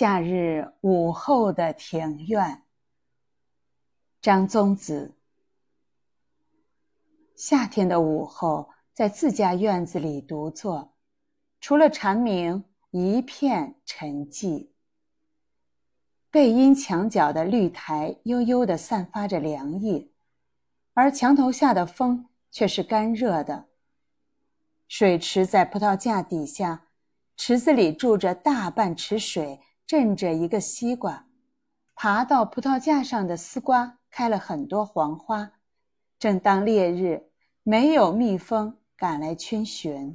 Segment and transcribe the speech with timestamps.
[0.00, 2.62] 夏日午后的庭院，
[4.22, 5.14] 张宗子。
[7.36, 10.94] 夏天的午后，在自家院子里独坐，
[11.60, 14.70] 除了蝉鸣，一片沉寂。
[16.30, 20.14] 背阴墙角的绿苔悠悠地散发着凉意，
[20.94, 23.66] 而墙头下的风却是干热的。
[24.88, 26.86] 水池在葡萄架底下，
[27.36, 29.60] 池子里住着大半池水。
[29.90, 31.26] 镇着一个西瓜，
[31.96, 35.50] 爬到葡萄架上的丝瓜开了很多黄花。
[36.16, 37.28] 正当烈日，
[37.64, 40.14] 没有蜜蜂赶来熏寻。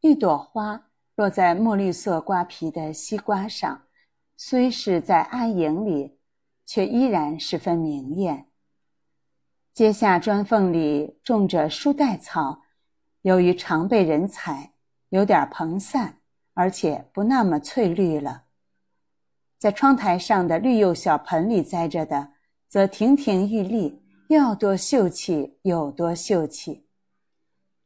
[0.00, 3.82] 一朵花落在墨绿色瓜皮的西瓜上，
[4.34, 6.18] 虽是在暗影里，
[6.64, 8.46] 却依然十分明艳。
[9.74, 12.62] 阶下砖缝里种着书带草，
[13.20, 14.72] 由于常被人踩，
[15.10, 16.16] 有点蓬散，
[16.54, 18.44] 而且不那么翠绿了。
[19.58, 22.32] 在窗台上的绿釉小盆里栽着的，
[22.68, 26.86] 则亭亭玉立，要多秀气有多秀气。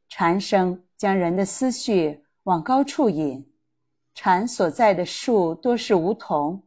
[0.09, 3.49] 蝉声将人的思绪往高处引，
[4.13, 6.61] 蝉所在的树多是梧桐，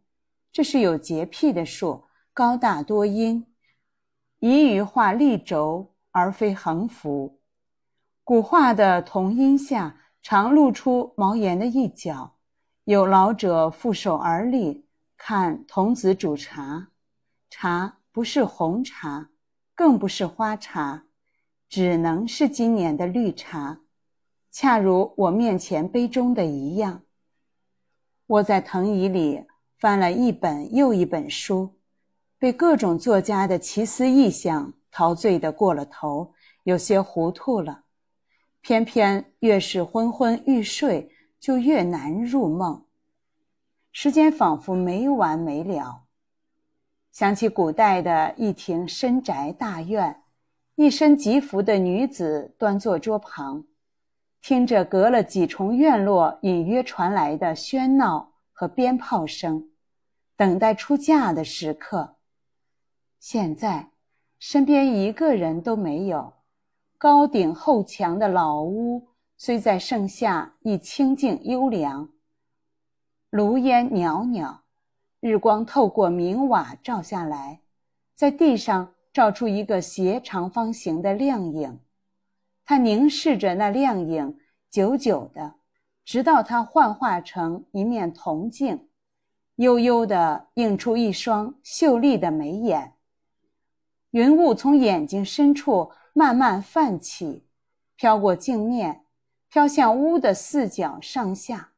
[0.50, 3.46] 这是有洁癖的树，高大多阴，
[4.41, 7.41] 宜于画立轴而非横幅。
[8.24, 12.36] 古画的桐荫下常露出茅檐的一角，
[12.84, 14.83] 有老者负手而立。
[15.16, 16.88] 看童子煮茶，
[17.48, 19.30] 茶不是红茶，
[19.74, 21.04] 更不是花茶，
[21.68, 23.80] 只能是今年的绿茶，
[24.50, 27.02] 恰如我面前杯中的一样。
[28.26, 29.44] 我在藤椅里
[29.78, 31.74] 翻了一本又一本书，
[32.38, 37.84] 被各种作家的奇思异想陶醉的过了头，有些糊涂了。
[38.60, 42.83] 偏偏越是昏昏欲睡，就越难入梦。
[43.96, 46.02] 时间仿佛没完没了。
[47.12, 50.24] 想起古代的一庭深宅大院，
[50.74, 53.64] 一身吉服的女子端坐桌旁，
[54.42, 59.70] 听着隔了几重院落隐约传来的喧闹和鞭炮声，
[60.36, 62.16] 等待出嫁的时刻。
[63.20, 63.90] 现在，
[64.40, 66.33] 身边一个人都没有。
[66.98, 69.06] 高顶厚墙的老屋，
[69.36, 72.08] 虽在盛夏亦清静幽凉。
[73.34, 74.61] 炉烟袅袅，
[75.18, 77.62] 日光透过明瓦照下来，
[78.14, 81.80] 在地上照出一个斜长方形的亮影。
[82.64, 84.39] 他凝视着那亮影，
[84.70, 85.55] 久久的，
[86.05, 88.86] 直到它幻化成一面铜镜，
[89.56, 92.92] 悠悠的映出一双秀丽的眉眼。
[94.12, 97.45] 云雾从眼睛深处慢慢泛起，
[97.96, 99.05] 飘过镜面，
[99.51, 101.72] 飘向屋的四角上下。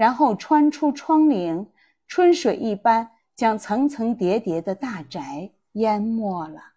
[0.00, 1.66] 然后穿出窗棂，
[2.08, 6.72] 春水一般将层层叠叠的大宅淹没了。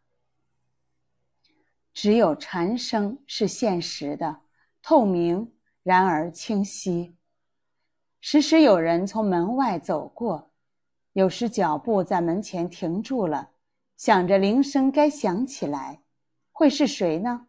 [1.93, 4.41] 只有蝉声是现实的，
[4.81, 7.15] 透明，然而清晰。
[8.19, 10.51] 时时有人从门外走过，
[11.13, 13.51] 有时脚步在门前停住了，
[13.95, 16.01] 想着铃声该响起来，
[16.51, 17.47] 会是谁呢？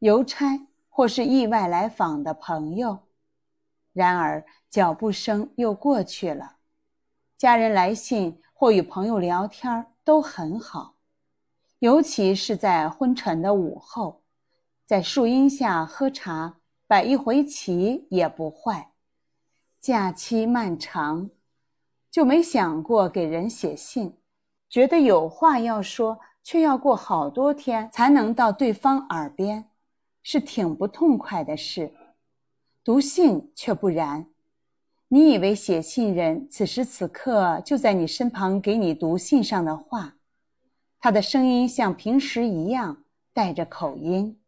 [0.00, 3.05] 邮差，或是意外来访的朋友？
[3.96, 4.44] 然而。
[4.68, 6.56] 脚步声又过去了，
[7.38, 10.96] 家人来信或与朋友聊天都很好，
[11.78, 14.22] 尤其是在昏沉的午后，
[14.84, 18.92] 在树荫下喝茶、摆一回棋也不坏。
[19.80, 21.30] 假期漫长，
[22.10, 24.18] 就没想过给人写信，
[24.68, 29.70] 觉得有话要说，却要过好多天才能到对方耳边，
[30.22, 31.94] 是挺不痛快的事。
[32.86, 34.28] 读信却不然。
[35.08, 40.14] 你以为写信人此时此刻就在你身旁给你读信上的话，
[41.00, 43.02] 他的声音像平时一样
[43.32, 44.38] 带着口音。